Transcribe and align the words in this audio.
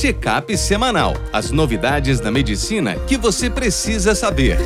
Check-up 0.00 0.56
semanal. 0.56 1.16
As 1.32 1.50
novidades 1.50 2.20
da 2.20 2.30
medicina 2.30 2.94
que 3.08 3.16
você 3.16 3.50
precisa 3.50 4.14
saber. 4.14 4.56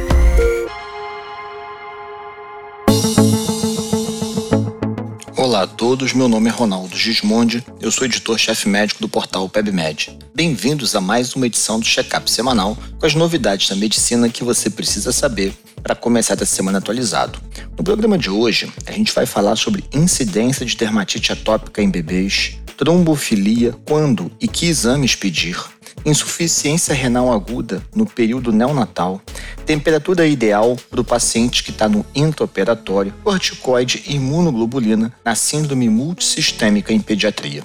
Olá 5.35 5.63
a 5.63 5.67
todos, 5.67 6.13
meu 6.13 6.29
nome 6.29 6.51
é 6.51 6.53
Ronaldo 6.53 6.95
Gismondi, 6.95 7.65
eu 7.81 7.91
sou 7.91 8.05
editor-chefe 8.05 8.69
médico 8.69 9.01
do 9.01 9.09
portal 9.09 9.49
PebMed. 9.49 10.19
Bem-vindos 10.35 10.95
a 10.95 11.01
mais 11.01 11.35
uma 11.35 11.47
edição 11.47 11.81
do 11.81 11.87
Check-up 11.87 12.31
semanal 12.31 12.77
com 12.99 13.07
as 13.07 13.15
novidades 13.15 13.71
da 13.71 13.75
medicina 13.75 14.29
que 14.29 14.45
você 14.45 14.69
precisa 14.69 15.13
saber 15.13 15.55
para 15.83 15.95
começar 15.95 16.35
essa 16.35 16.45
semana 16.45 16.77
atualizado. 16.77 17.41
No 17.77 17.83
programa 17.83 18.19
de 18.19 18.29
hoje, 18.29 18.71
a 18.85 18.93
gente 18.93 19.13
vai 19.15 19.25
falar 19.25 19.57
sobre 19.57 19.83
incidência 19.95 20.67
de 20.67 20.77
dermatite 20.77 21.33
atópica 21.33 21.83
em 21.83 21.91
bebês, 21.91 22.59
trombofilia, 22.77 23.75
quando 23.87 24.31
e 24.41 24.49
que 24.49 24.67
exames 24.67 25.15
pedir, 25.15 25.57
insuficiência 26.05 26.95
renal 26.95 27.33
aguda 27.33 27.83
no 27.95 28.07
período 28.07 28.53
neonatal, 28.53 29.21
temperatura 29.65 30.27
ideal 30.27 30.77
para 30.91 31.01
o 31.01 31.05
paciente 31.05 31.63
que 31.63 31.71
está 31.71 31.89
no 31.89 32.05
intraoperatório, 32.15 33.15
corticoide 33.23 34.03
e 34.07 34.17
imunoglobulina 34.17 35.13
na 35.25 35.35
síndrome 35.35 35.89
multissistêmica 35.89 36.93
em 36.93 37.01
pediatria. 37.01 37.63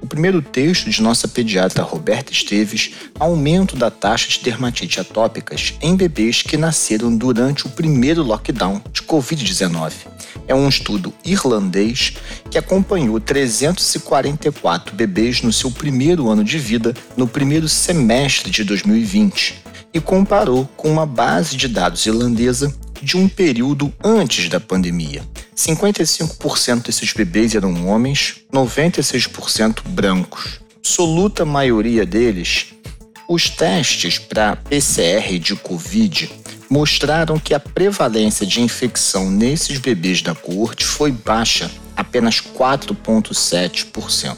O 0.00 0.06
primeiro 0.06 0.40
texto 0.40 0.88
de 0.88 1.02
nossa 1.02 1.28
pediatra 1.28 1.82
Roberta 1.82 2.32
Esteves, 2.32 2.92
aumento 3.18 3.76
da 3.76 3.90
taxa 3.90 4.28
de 4.28 4.40
dermatite 4.40 5.00
atópicas 5.00 5.74
em 5.80 5.94
bebês 5.94 6.42
que 6.42 6.56
nasceram 6.56 7.14
durante 7.14 7.66
o 7.66 7.70
primeiro 7.70 8.22
lockdown 8.22 8.80
de 8.92 9.02
Covid-19 9.02 10.19
é 10.50 10.54
um 10.54 10.68
estudo 10.68 11.14
irlandês 11.24 12.14
que 12.50 12.58
acompanhou 12.58 13.20
344 13.20 14.96
bebês 14.96 15.42
no 15.42 15.52
seu 15.52 15.70
primeiro 15.70 16.28
ano 16.28 16.42
de 16.42 16.58
vida 16.58 16.92
no 17.16 17.28
primeiro 17.28 17.68
semestre 17.68 18.50
de 18.50 18.64
2020 18.64 19.62
e 19.94 20.00
comparou 20.00 20.68
com 20.76 20.90
uma 20.90 21.06
base 21.06 21.56
de 21.56 21.68
dados 21.68 22.04
irlandesa 22.04 22.74
de 23.00 23.16
um 23.16 23.28
período 23.28 23.94
antes 24.02 24.48
da 24.48 24.58
pandemia. 24.58 25.22
55% 25.56 26.86
desses 26.86 27.12
bebês 27.12 27.54
eram 27.54 27.86
homens, 27.86 28.40
96% 28.52 29.82
brancos. 29.86 30.60
Absoluta 30.78 31.44
maioria 31.44 32.04
deles, 32.04 32.74
os 33.28 33.48
testes 33.48 34.18
para 34.18 34.56
PCR 34.56 35.38
de 35.38 35.54
Covid 35.54 36.28
mostraram 36.70 37.36
que 37.36 37.52
a 37.52 37.58
prevalência 37.58 38.46
de 38.46 38.60
infecção 38.60 39.28
nesses 39.28 39.78
bebês 39.78 40.22
da 40.22 40.36
coorte 40.36 40.84
foi 40.84 41.10
baixa, 41.10 41.68
apenas 41.96 42.40
4,7%. 42.40 44.36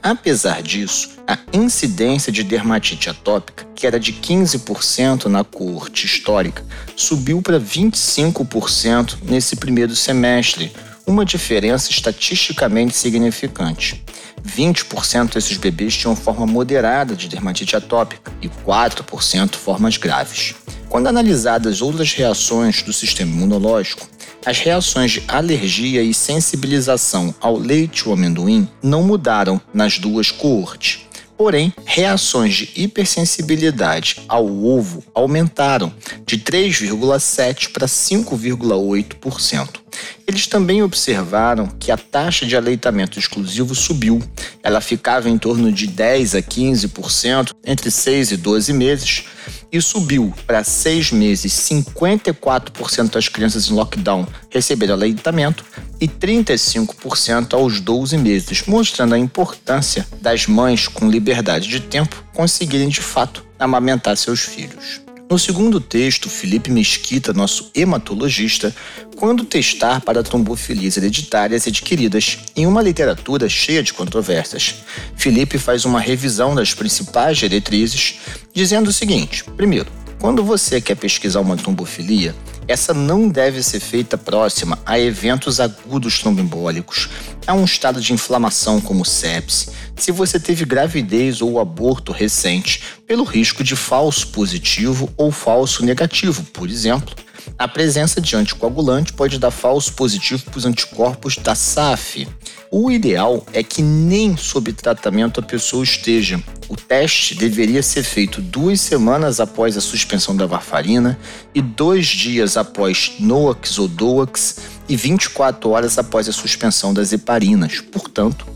Apesar 0.00 0.62
disso, 0.62 1.18
a 1.26 1.38
incidência 1.52 2.32
de 2.32 2.42
dermatite 2.44 3.10
atópica, 3.10 3.66
que 3.74 3.86
era 3.86 3.98
de 3.98 4.12
15% 4.12 5.26
na 5.26 5.42
coorte 5.44 6.06
histórica, 6.06 6.64
subiu 6.96 7.42
para 7.42 7.60
25% 7.60 9.18
nesse 9.24 9.56
primeiro 9.56 9.94
semestre, 9.96 10.72
uma 11.04 11.24
diferença 11.24 11.90
estatisticamente 11.90 12.96
significante. 12.96 14.04
20% 14.44 15.34
desses 15.34 15.56
bebês 15.56 15.96
tinham 15.96 16.16
forma 16.16 16.46
moderada 16.46 17.14
de 17.14 17.28
dermatite 17.28 17.76
atópica 17.76 18.32
e 18.40 18.48
4% 18.48 19.54
formas 19.54 19.96
graves. 19.96 20.54
Quando 20.92 21.06
analisadas 21.06 21.80
outras 21.80 22.12
reações 22.12 22.82
do 22.82 22.92
sistema 22.92 23.32
imunológico, 23.32 24.06
as 24.44 24.58
reações 24.58 25.12
de 25.12 25.22
alergia 25.26 26.02
e 26.02 26.12
sensibilização 26.12 27.34
ao 27.40 27.56
leite 27.56 28.06
ou 28.06 28.12
amendoim 28.12 28.68
não 28.82 29.02
mudaram 29.02 29.58
nas 29.72 29.98
duas 29.98 30.30
coortes. 30.30 31.01
Porém, 31.42 31.74
reações 31.84 32.54
de 32.54 32.70
hipersensibilidade 32.76 34.22
ao 34.28 34.46
ovo 34.46 35.02
aumentaram 35.12 35.92
de 36.24 36.38
3,7% 36.38 37.72
para 37.72 37.88
5,8%. 37.88 39.80
Eles 40.24 40.46
também 40.46 40.84
observaram 40.84 41.66
que 41.66 41.90
a 41.90 41.96
taxa 41.96 42.46
de 42.46 42.56
aleitamento 42.56 43.18
exclusivo 43.18 43.74
subiu. 43.74 44.22
Ela 44.62 44.80
ficava 44.80 45.28
em 45.28 45.36
torno 45.36 45.72
de 45.72 45.88
10 45.88 46.36
a 46.36 46.42
15% 46.42 47.50
entre 47.66 47.90
6 47.90 48.30
e 48.30 48.36
12 48.36 48.72
meses 48.72 49.24
e 49.72 49.82
subiu 49.82 50.32
para 50.46 50.62
6 50.62 51.10
meses. 51.10 51.52
54% 51.52 53.10
das 53.10 53.28
crianças 53.28 53.68
em 53.68 53.74
lockdown 53.74 54.28
receberam 54.48 54.94
aleitamento 54.94 55.64
e 56.02 56.08
35% 56.08 57.54
aos 57.54 57.78
12 57.78 58.18
meses, 58.18 58.64
mostrando 58.66 59.14
a 59.14 59.18
importância 59.18 60.04
das 60.20 60.48
mães 60.48 60.88
com 60.88 61.08
liberdade 61.08 61.68
de 61.68 61.78
tempo 61.78 62.24
conseguirem 62.34 62.88
de 62.88 63.00
fato 63.00 63.46
amamentar 63.56 64.16
seus 64.16 64.40
filhos. 64.40 65.00
No 65.30 65.38
segundo 65.38 65.80
texto, 65.80 66.28
Felipe 66.28 66.72
Mesquita, 66.72 67.32
nosso 67.32 67.70
hematologista, 67.72 68.74
quando 69.14 69.44
testar 69.44 70.00
para 70.00 70.24
trombofilias 70.24 70.96
hereditárias 70.96 71.68
adquiridas 71.68 72.38
em 72.56 72.66
uma 72.66 72.82
literatura 72.82 73.48
cheia 73.48 73.80
de 73.80 73.92
controvérsias. 73.92 74.74
Felipe 75.16 75.56
faz 75.56 75.84
uma 75.84 76.00
revisão 76.00 76.52
das 76.52 76.74
principais 76.74 77.38
diretrizes, 77.38 78.16
dizendo 78.52 78.88
o 78.88 78.92
seguinte: 78.92 79.44
primeiro, 79.56 79.86
quando 80.18 80.42
você 80.42 80.80
quer 80.80 80.96
pesquisar 80.96 81.40
uma 81.40 81.56
trombofilia, 81.56 82.34
essa 82.72 82.94
não 82.94 83.28
deve 83.28 83.62
ser 83.62 83.80
feita 83.80 84.16
próxima 84.16 84.78
a 84.86 84.98
eventos 84.98 85.60
agudos 85.60 86.18
tromboembólicos, 86.18 87.10
a 87.46 87.52
um 87.52 87.64
estado 87.64 88.00
de 88.00 88.14
inflamação 88.14 88.80
como 88.80 89.04
sepse, 89.04 89.70
se 89.94 90.10
você 90.10 90.40
teve 90.40 90.64
gravidez 90.64 91.42
ou 91.42 91.60
aborto 91.60 92.12
recente, 92.12 92.82
pelo 93.06 93.24
risco 93.24 93.62
de 93.62 93.76
falso 93.76 94.28
positivo 94.28 95.12
ou 95.18 95.30
falso 95.30 95.84
negativo, 95.84 96.42
por 96.44 96.70
exemplo. 96.70 97.14
A 97.58 97.68
presença 97.68 98.20
de 98.20 98.34
anticoagulante 98.36 99.12
pode 99.12 99.38
dar 99.38 99.50
falso 99.50 99.92
positivo 99.94 100.44
para 100.44 100.58
os 100.58 100.66
anticorpos 100.66 101.36
da 101.36 101.54
SAF. 101.54 102.26
O 102.70 102.90
ideal 102.90 103.46
é 103.52 103.62
que 103.62 103.82
nem 103.82 104.36
sob 104.36 104.72
tratamento 104.72 105.40
a 105.40 105.42
pessoa 105.42 105.84
esteja, 105.84 106.42
o 106.68 106.76
teste 106.76 107.34
deveria 107.34 107.82
ser 107.82 108.02
feito 108.02 108.40
duas 108.40 108.80
semanas 108.80 109.40
após 109.40 109.76
a 109.76 109.80
suspensão 109.80 110.34
da 110.34 110.46
varfarina 110.46 111.18
e 111.54 111.60
dois 111.60 112.06
dias 112.06 112.56
após 112.56 113.12
NOAX 113.20 113.78
ou 113.78 113.88
DOAX 113.88 114.56
e 114.88 114.96
24 114.96 115.68
horas 115.68 115.98
após 115.98 116.28
a 116.28 116.32
suspensão 116.32 116.94
das 116.94 117.12
heparinas. 117.12 117.80
Portanto, 117.80 118.46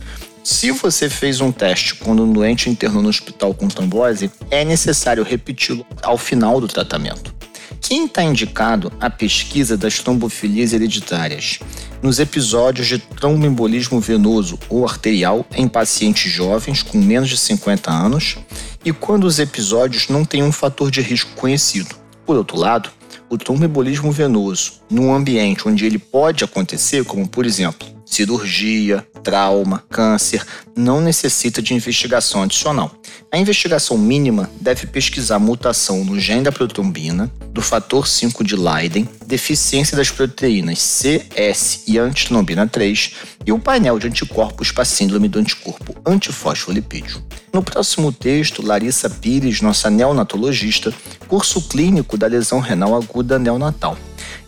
se 0.42 0.70
você 0.70 1.10
fez 1.10 1.40
um 1.42 1.52
teste 1.52 1.96
quando 1.96 2.22
um 2.22 2.32
doente 2.32 2.70
internou 2.70 3.02
no 3.02 3.10
hospital 3.10 3.52
com 3.52 3.68
trombose, 3.68 4.30
é 4.50 4.64
necessário 4.64 5.24
repeti-lo 5.24 5.84
ao 6.02 6.16
final 6.16 6.58
do 6.58 6.68
tratamento. 6.68 7.35
Quem 7.80 8.06
está 8.06 8.22
indicado 8.22 8.92
a 9.00 9.08
pesquisa 9.08 9.76
das 9.76 10.00
trombofilias 10.00 10.72
hereditárias? 10.72 11.60
Nos 12.02 12.18
episódios 12.18 12.86
de 12.86 12.98
tromboembolismo 12.98 14.00
venoso 14.00 14.58
ou 14.68 14.86
arterial 14.86 15.46
em 15.54 15.68
pacientes 15.68 16.30
jovens 16.30 16.82
com 16.82 16.98
menos 16.98 17.28
de 17.28 17.38
50 17.38 17.90
anos 17.90 18.36
e 18.84 18.92
quando 18.92 19.24
os 19.24 19.38
episódios 19.38 20.08
não 20.08 20.24
têm 20.24 20.42
um 20.42 20.52
fator 20.52 20.90
de 20.90 21.00
risco 21.00 21.30
conhecido. 21.36 21.94
Por 22.24 22.36
outro 22.36 22.56
lado, 22.56 22.90
o 23.28 23.38
tromboembolismo 23.38 24.12
venoso, 24.12 24.74
num 24.90 25.14
ambiente 25.14 25.66
onde 25.66 25.86
ele 25.86 25.98
pode 25.98 26.44
acontecer, 26.44 27.04
como 27.04 27.26
por 27.26 27.46
exemplo 27.46 27.95
cirurgia, 28.06 29.06
trauma, 29.22 29.82
câncer, 29.90 30.46
não 30.76 31.00
necessita 31.00 31.60
de 31.60 31.74
investigação 31.74 32.44
adicional. 32.44 32.92
A 33.30 33.36
investigação 33.36 33.98
mínima 33.98 34.48
deve 34.60 34.86
pesquisar 34.86 35.40
mutação 35.40 36.04
no 36.04 36.18
gene 36.18 36.42
da 36.42 36.52
protrombina, 36.52 37.30
do 37.50 37.60
fator 37.60 38.06
5 38.06 38.44
de 38.44 38.54
Leiden, 38.54 39.08
deficiência 39.26 39.96
das 39.96 40.10
proteínas 40.10 40.78
C, 40.78 41.26
S 41.34 41.82
e 41.88 41.98
antitrombina 41.98 42.66
3 42.66 43.12
e 43.44 43.52
o 43.52 43.58
painel 43.58 43.98
de 43.98 44.06
anticorpos 44.06 44.70
para 44.70 44.84
síndrome 44.84 45.28
do 45.28 45.40
anticorpo 45.40 45.96
antifosfolipídio. 46.06 47.22
No 47.52 47.62
próximo 47.62 48.12
texto, 48.12 48.64
Larissa 48.64 49.10
Pires, 49.10 49.60
nossa 49.60 49.90
neonatologista, 49.90 50.94
curso 51.26 51.60
clínico 51.62 52.16
da 52.16 52.28
lesão 52.28 52.60
renal 52.60 52.94
aguda 52.94 53.38
neonatal 53.38 53.98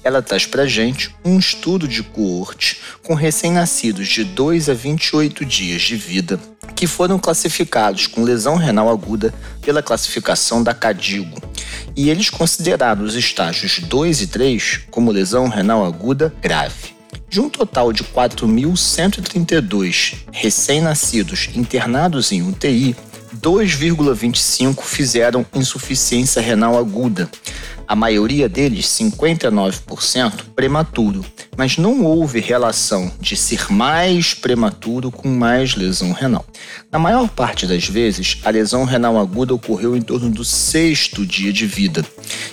ela 0.09 0.21
traz 0.23 0.47
para 0.47 0.67
gente 0.67 1.15
um 1.23 1.39
estudo 1.39 1.87
de 1.87 2.03
coorte 2.03 2.81
com 3.03 3.13
recém-nascidos 3.13 4.09
de 4.09 4.25
2 4.25 4.71
a 4.71 4.75
28 4.75 5.45
dias 5.45 5.83
de 5.83 5.97
vida 5.97 6.41
que 6.75 6.87
foram 6.87 7.19
classificados 7.19 8.07
com 8.07 8.23
lesão 8.23 8.57
renal 8.57 8.89
aguda 8.89 9.35
pela 9.61 9.83
classificação 9.83 10.63
da 10.63 10.73
CADIGO. 10.73 11.43
E 11.95 12.09
eles 12.09 12.31
consideraram 12.31 13.05
os 13.05 13.17
estágios 13.17 13.81
2 13.81 14.23
e 14.23 14.29
3 14.29 14.81
como 14.91 15.11
lesão 15.11 15.47
renal 15.47 15.85
aguda 15.85 16.33
grave. 16.41 16.97
De 17.29 17.39
um 17.39 17.51
total 17.51 17.93
de 17.93 18.03
4.132 18.03 20.15
recém-nascidos 20.33 21.51
internados 21.55 22.33
em 22.33 22.41
UTI, 22.41 22.97
2,25 23.43 24.83
fizeram 24.83 25.45
insuficiência 25.55 26.41
renal 26.41 26.79
aguda, 26.79 27.29
a 27.89 27.97
maioria 27.97 28.51
deles, 28.51 28.85
59%, 28.87 30.45
prematuro, 30.55 31.25
mas 31.57 31.79
não 31.79 32.05
houve 32.05 32.39
relação 32.39 33.11
de 33.19 33.35
ser 33.35 33.73
mais 33.73 34.35
prematuro 34.35 35.11
com 35.11 35.27
mais 35.29 35.75
lesão 35.75 36.13
renal. 36.13 36.45
Na 36.93 36.99
maior 36.99 37.27
parte 37.31 37.67
das 37.67 37.89
vezes, 37.89 38.39
a 38.45 38.51
lesão 38.51 38.85
renal 38.85 39.17
aguda 39.19 39.55
ocorreu 39.55 39.97
em 39.97 40.03
torno 40.03 40.29
do 40.29 40.45
sexto 40.45 41.25
dia 41.25 41.51
de 41.51 41.67
vida. 41.67 42.05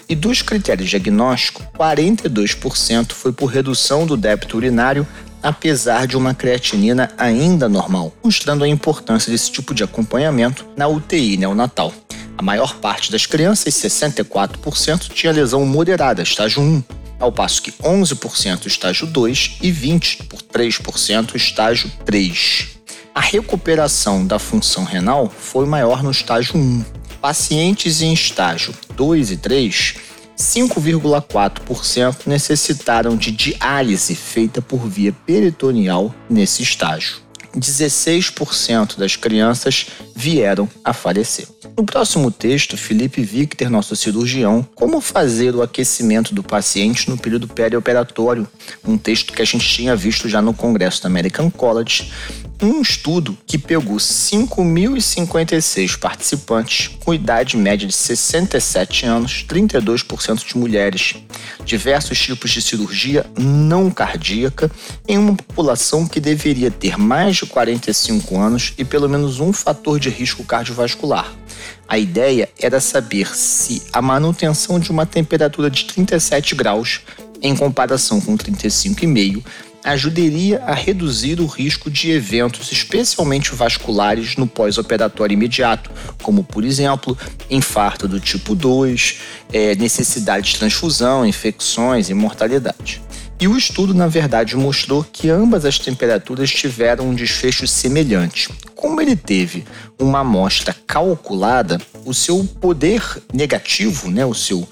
E 0.08 0.16
dos 0.16 0.42
critérios 0.42 0.90
diagnósticos, 0.90 1.66
42% 1.78 3.12
foi 3.12 3.34
por 3.34 3.48
redução 3.48 4.06
do 4.06 4.16
débito 4.16 4.56
urinário 4.56 5.06
apesar 5.44 6.08
de 6.08 6.18
uma 6.18 6.34
creatinina 6.34 7.12
ainda 7.20 7.70
normal, 7.70 8.12
mostrando 8.24 8.64
a 8.64 8.68
importância 8.68 9.32
desse 9.32 9.52
tipo 9.52 9.76
de 9.76 9.84
acompanhamento 9.84 10.66
na 10.76 10.88
UTI 10.88 11.38
neonatal. 11.38 11.94
A 12.38 12.42
maior 12.42 12.76
parte 12.76 13.12
das 13.12 13.26
crianças, 13.26 13.74
64%, 13.74 15.10
tinha 15.14 15.32
lesão 15.32 15.66
moderada, 15.66 16.22
estágio 16.22 16.62
1, 16.62 16.84
ao 17.20 17.32
passo 17.32 17.62
que 17.62 17.72
11% 17.72 18.66
estágio 18.66 19.08
2 19.08 19.58
e 19.62 19.72
23% 19.72 21.36
estágio 21.36 21.92
3. 22.06 22.68
A 23.14 23.22
recuperação 23.22 24.28
da 24.28 24.38
função 24.38 24.84
renal 24.84 25.30
foi 25.30 25.66
maior 25.66 26.04
no 26.04 26.12
estágio 26.12 26.58
1. 26.58 26.84
Pacientes 27.22 28.02
em 28.02 28.14
estágio 28.14 28.74
2 28.96 29.32
e 29.32 29.38
3 29.38 29.96
5,4% 30.38 32.28
necessitaram 32.28 33.16
de 33.16 33.32
diálise 33.32 34.14
feita 34.16 34.62
por 34.62 34.86
via 34.86 35.14
peritoneal 35.26 36.14
nesse 36.30 36.62
estágio. 36.62 37.25
16% 37.56 38.98
das 38.98 39.16
crianças 39.16 39.88
vieram 40.16 40.70
a 40.84 40.94
falecer. 40.94 41.48
No 41.78 41.86
próximo 41.86 42.32
texto, 42.32 42.78
Felipe 42.78 43.22
Victor, 43.22 43.70
nosso 43.70 43.96
cirurgião, 43.96 44.68
como 44.76 45.02
fazer 45.02 45.56
o 45.56 45.62
aquecimento 45.62 46.34
do 46.34 46.44
paciente 46.44 47.10
no 47.10 47.18
período 47.18 47.48
perioperatório, 47.48 48.48
um 48.88 48.98
texto 48.98 49.34
que 49.34 49.42
a 49.42 49.46
gente 49.46 49.68
tinha 49.68 49.96
visto 49.96 50.30
já 50.30 50.42
no 50.42 50.54
Congresso 50.54 51.02
da 51.02 51.10
American 51.10 51.50
College, 51.50 52.12
um 52.62 52.82
estudo 52.82 53.38
que 53.46 53.58
pegou 53.58 53.98
5.056 53.98 55.98
participantes 55.98 56.90
com 57.04 57.14
idade 57.14 57.58
média 57.58 57.88
de 57.88 57.94
67 57.94 59.06
anos, 59.06 59.46
32% 59.48 60.46
de 60.46 60.58
mulheres, 60.58 61.16
diversos 61.66 62.20
tipos 62.20 62.52
de 62.52 62.62
cirurgia 62.62 63.26
não 63.38 63.92
cardíaca 63.92 64.72
em 65.08 65.18
uma 65.18 65.36
população 65.36 66.08
que 66.08 66.20
deveria 66.20 66.72
ter 66.72 66.98
mais 66.98 67.38
de 67.38 67.46
45 67.46 68.38
anos 68.38 68.74
e 68.78 68.86
pelo 68.86 69.10
menos 69.10 69.40
um 69.40 69.52
fator 69.52 70.00
de 70.00 70.10
risco 70.10 70.44
cardiovascular. 70.44 71.34
A 71.88 71.98
ideia 71.98 72.50
era 72.60 72.80
saber 72.80 73.36
se 73.36 73.84
a 73.94 74.02
manutenção 74.02 74.80
de 74.80 74.92
uma 74.92 75.06
temperatura 75.06 75.70
de 75.70 75.86
37 75.86 76.56
graus 76.56 77.02
em 77.42 77.56
comparação 77.56 78.20
com 78.20 78.36
35,5 78.36 79.44
ajudaria 79.92 80.64
a 80.66 80.74
reduzir 80.74 81.40
o 81.40 81.46
risco 81.46 81.92
de 81.92 82.12
eventos, 82.12 82.72
especialmente 82.72 83.54
vasculares, 83.54 84.36
no 84.36 84.48
pós-operatório 84.48 85.34
imediato, 85.34 85.92
como, 86.24 86.44
por 86.44 86.64
exemplo, 86.64 87.18
infarto 87.50 88.08
do 88.08 88.20
tipo 88.20 88.56
2, 88.56 89.20
é, 89.54 89.76
necessidade 89.76 90.52
de 90.52 90.58
transfusão, 90.58 91.26
infecções 91.26 92.10
e 92.10 92.14
mortalidade. 92.14 93.02
E 93.40 93.48
o 93.48 93.58
estudo, 93.58 93.94
na 93.94 94.08
verdade, 94.08 94.56
mostrou 94.56 95.04
que 95.04 95.30
ambas 95.30 95.66
as 95.66 95.78
temperaturas 95.78 96.50
tiveram 96.50 97.10
um 97.10 97.14
desfecho 97.14 97.68
semelhante. 97.68 98.50
Como 98.74 99.02
ele 99.02 99.16
teve 99.16 99.66
uma 100.00 100.20
amostra 100.20 100.74
calculada, 100.88 101.80
o 102.06 102.14
seu 102.14 102.44
poder 102.62 103.04
negativo, 103.34 104.10
né, 104.10 104.26
o 104.26 104.34
seu 104.34 104.68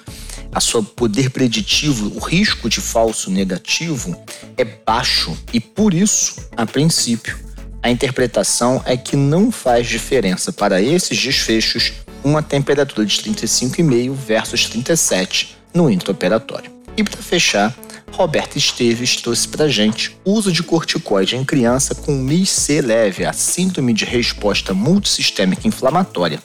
a 0.54 0.60
seu 0.60 0.84
poder 0.84 1.30
preditivo, 1.32 2.12
o 2.16 2.20
risco 2.20 2.70
de 2.70 2.80
falso 2.80 3.32
negativo 3.32 4.16
é 4.56 4.64
baixo 4.64 5.36
e 5.52 5.60
por 5.60 5.94
isso, 5.94 6.36
a 6.56 6.66
princípio, 6.66 7.38
a 7.82 7.90
interpretação 7.90 8.82
é 8.86 8.96
que 8.96 9.16
não 9.16 9.52
faz 9.52 9.88
diferença 9.88 10.54
para 10.54 10.82
esses 10.82 11.22
desfechos 11.22 11.94
uma 12.24 12.42
temperatura 12.42 13.06
de 13.06 13.18
35,5 13.18 14.14
versus 14.14 14.70
37 14.70 15.58
no 15.74 15.90
intraoperatório. 15.90 16.72
E 16.96 17.04
para 17.04 17.22
fechar, 17.22 17.76
Roberto 18.14 18.58
Esteves 18.58 19.18
trouxe 19.18 19.48
para 19.48 19.68
gente 19.68 20.16
uso 20.24 20.52
de 20.52 20.62
corticoide 20.62 21.36
em 21.36 21.44
criança 21.44 21.96
com 21.96 22.14
MIS-C 22.14 22.82
leve, 22.82 23.26
a 23.26 23.34
síndrome 23.34 23.92
de 23.92 24.06
resposta 24.06 24.74
multissistêmica 24.74 25.68
inflamatória, 25.68 26.40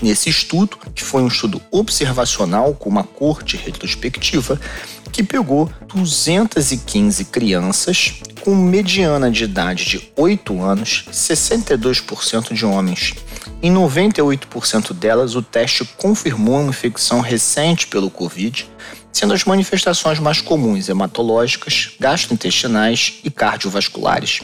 Nesse 0.00 0.30
estudo, 0.30 0.76
que 0.94 1.02
foi 1.02 1.22
um 1.22 1.28
estudo 1.28 1.60
observacional 1.70 2.74
com 2.74 2.88
uma 2.88 3.04
corte 3.04 3.56
retrospectiva, 3.56 4.60
que 5.10 5.22
pegou 5.22 5.70
215 5.94 7.26
crianças 7.26 8.14
com 8.40 8.54
mediana 8.54 9.30
de 9.30 9.44
idade 9.44 9.84
de 9.84 10.12
8 10.16 10.62
anos, 10.62 11.04
62% 11.12 12.54
de 12.54 12.64
homens. 12.64 13.14
Em 13.62 13.72
98% 13.72 14.92
delas, 14.92 15.34
o 15.34 15.42
teste 15.42 15.84
confirmou 15.96 16.60
uma 16.60 16.70
infecção 16.70 17.20
recente 17.20 17.86
pelo 17.86 18.10
Covid, 18.10 18.68
sendo 19.12 19.34
as 19.34 19.44
manifestações 19.44 20.18
mais 20.18 20.40
comuns 20.40 20.88
hematológicas, 20.88 21.90
gastrointestinais 22.00 23.20
e 23.22 23.30
cardiovasculares. 23.30 24.40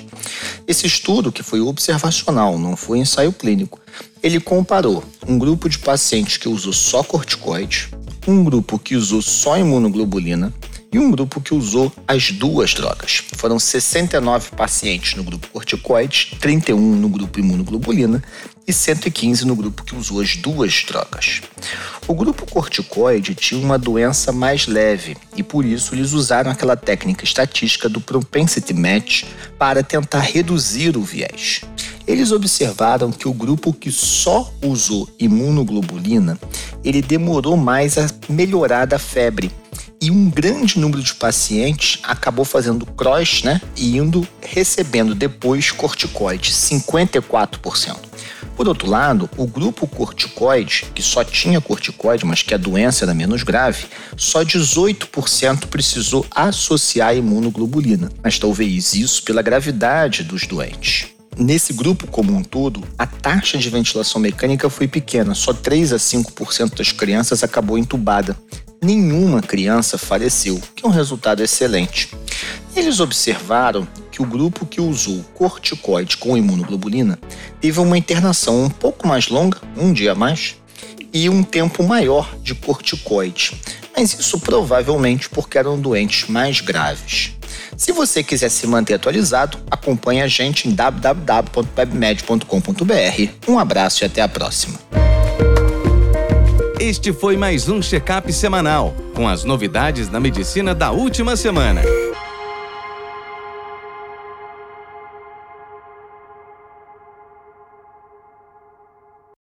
Esse 0.66 0.86
estudo, 0.86 1.32
que 1.32 1.42
foi 1.42 1.60
observacional, 1.60 2.58
não 2.58 2.76
foi 2.76 2.98
ensaio 2.98 3.32
clínico, 3.32 3.80
ele 4.22 4.38
comparou 4.38 5.02
um 5.26 5.38
grupo 5.38 5.68
de 5.68 5.78
pacientes 5.78 6.36
que 6.36 6.48
usou 6.48 6.72
só 6.72 7.02
corticoide, 7.02 7.88
um 8.26 8.44
grupo 8.44 8.78
que 8.78 8.94
usou 8.94 9.22
só 9.22 9.56
imunoglobulina 9.56 10.52
e 10.92 10.98
um 10.98 11.10
grupo 11.10 11.40
que 11.40 11.54
usou 11.54 11.92
as 12.06 12.30
duas 12.30 12.74
drogas. 12.74 13.22
Foram 13.36 13.58
69 13.58 14.50
pacientes 14.56 15.14
no 15.14 15.22
grupo 15.22 15.48
corticoide, 15.48 16.36
31 16.40 16.78
no 16.78 17.08
grupo 17.08 17.38
imunoglobulina 17.38 18.22
e 18.66 18.72
115 18.72 19.46
no 19.46 19.56
grupo 19.56 19.82
que 19.82 19.96
usou 19.96 20.20
as 20.20 20.36
duas 20.36 20.84
drogas. 20.86 21.40
O 22.06 22.14
grupo 22.14 22.46
corticoide 22.50 23.34
tinha 23.34 23.60
uma 23.60 23.78
doença 23.78 24.32
mais 24.32 24.66
leve 24.66 25.16
e 25.36 25.42
por 25.42 25.64
isso 25.64 25.94
eles 25.94 26.12
usaram 26.12 26.50
aquela 26.50 26.76
técnica 26.76 27.24
estatística 27.24 27.88
do 27.88 28.00
propensity 28.00 28.74
match 28.74 29.24
para 29.58 29.82
tentar 29.82 30.20
reduzir 30.20 30.96
o 30.96 31.02
viés. 31.02 31.62
Eles 32.06 32.32
observaram 32.32 33.12
que 33.12 33.28
o 33.28 33.34
grupo 33.34 33.72
que 33.72 33.92
só 33.92 34.50
usou 34.62 35.08
imunoglobulina, 35.18 36.38
ele 36.82 37.02
demorou 37.02 37.56
mais 37.56 37.98
a 37.98 38.06
melhorar 38.28 38.86
da 38.86 38.98
febre. 38.98 39.52
E 40.00 40.10
um 40.10 40.30
grande 40.30 40.78
número 40.78 41.02
de 41.02 41.14
pacientes 41.14 41.98
acabou 42.04 42.44
fazendo 42.44 42.86
cross, 42.86 43.42
né? 43.42 43.60
E 43.76 43.96
indo 43.96 44.26
recebendo 44.40 45.14
depois 45.14 45.72
corticoide, 45.72 46.52
54%. 46.52 47.96
Por 48.56 48.68
outro 48.68 48.88
lado, 48.88 49.30
o 49.36 49.46
grupo 49.46 49.86
corticoide, 49.86 50.86
que 50.94 51.02
só 51.02 51.22
tinha 51.22 51.60
corticoide, 51.60 52.24
mas 52.24 52.42
que 52.42 52.54
a 52.54 52.56
doença 52.56 53.04
era 53.04 53.14
menos 53.14 53.42
grave, 53.42 53.86
só 54.16 54.42
18% 54.44 55.66
precisou 55.66 56.26
associar 56.30 57.10
a 57.10 57.14
imunoglobulina, 57.14 58.10
mas 58.22 58.38
talvez 58.38 58.94
isso 58.94 59.22
pela 59.22 59.42
gravidade 59.42 60.24
dos 60.24 60.46
doentes. 60.46 61.17
Nesse 61.38 61.72
grupo 61.72 62.08
como 62.08 62.34
um 62.34 62.42
todo, 62.42 62.82
a 62.98 63.06
taxa 63.06 63.56
de 63.56 63.70
ventilação 63.70 64.20
mecânica 64.20 64.68
foi 64.68 64.88
pequena, 64.88 65.36
só 65.36 65.52
3 65.52 65.92
a 65.92 65.96
5% 65.96 66.76
das 66.76 66.90
crianças 66.90 67.44
acabou 67.44 67.78
entubada. 67.78 68.36
Nenhuma 68.82 69.40
criança 69.40 69.96
faleceu, 69.96 70.60
que 70.74 70.84
é 70.84 70.88
um 70.88 70.90
resultado 70.90 71.40
excelente. 71.40 72.10
Eles 72.74 72.98
observaram 72.98 73.86
que 74.10 74.20
o 74.20 74.26
grupo 74.26 74.66
que 74.66 74.80
usou 74.80 75.24
corticoide 75.32 76.16
com 76.16 76.36
imunoglobulina 76.36 77.16
teve 77.60 77.78
uma 77.78 77.96
internação 77.96 78.64
um 78.64 78.70
pouco 78.70 79.06
mais 79.06 79.28
longa, 79.28 79.58
um 79.76 79.92
dia 79.92 80.12
a 80.12 80.16
mais, 80.16 80.56
e 81.12 81.28
um 81.28 81.44
tempo 81.44 81.84
maior 81.84 82.36
de 82.42 82.52
corticoide. 82.52 83.56
Mas 83.96 84.18
isso 84.18 84.40
provavelmente 84.40 85.28
porque 85.28 85.56
eram 85.56 85.78
doentes 85.78 86.28
mais 86.28 86.60
graves. 86.60 87.37
Se 87.78 87.92
você 87.92 88.22
quiser 88.24 88.50
se 88.50 88.66
manter 88.66 88.94
atualizado, 88.94 89.56
acompanhe 89.70 90.20
a 90.20 90.26
gente 90.26 90.68
em 90.68 90.74
www.pebmed.com.br. 90.74 93.32
Um 93.46 93.56
abraço 93.56 94.02
e 94.02 94.04
até 94.04 94.20
a 94.20 94.26
próxima. 94.26 94.76
Este 96.80 97.12
foi 97.12 97.36
mais 97.36 97.68
um 97.68 97.80
check-up 97.80 98.32
semanal 98.32 98.92
com 99.14 99.28
as 99.28 99.44
novidades 99.44 100.08
da 100.08 100.18
medicina 100.18 100.74
da 100.74 100.90
última 100.90 101.36
semana. 101.36 101.80